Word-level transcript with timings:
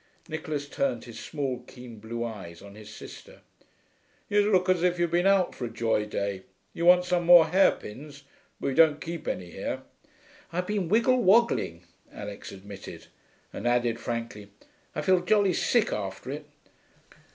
Nicholas 0.27 0.67
turned 0.67 1.03
his 1.03 1.19
small 1.19 1.59
keen 1.67 1.99
blue 1.99 2.23
eyes 2.25 2.63
on 2.63 2.73
his 2.73 2.89
sister. 2.91 3.41
'You 4.29 4.51
look 4.51 4.67
as 4.67 4.81
if 4.81 4.97
you'd 4.97 5.11
been 5.11 5.27
out 5.27 5.53
for 5.53 5.65
a 5.65 5.69
joy 5.69 6.05
day. 6.07 6.41
You 6.73 6.85
want 6.87 7.05
some 7.05 7.23
more 7.23 7.45
hairpins, 7.49 8.23
but 8.59 8.69
we 8.69 8.73
don't 8.73 8.99
keep 8.99 9.27
any 9.27 9.51
here.' 9.51 9.83
'I've 10.51 10.65
been 10.65 10.89
wiggle 10.89 11.21
woggling,' 11.21 11.83
Alix 12.11 12.51
admitted, 12.51 13.09
and 13.53 13.67
added 13.67 13.99
frankly, 13.99 14.49
'I 14.95 15.01
feel 15.03 15.19
jolly 15.19 15.53
sick 15.53 15.93
after 15.93 16.31
it.' 16.31 16.47